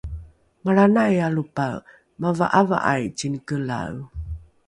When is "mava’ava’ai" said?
2.21-3.05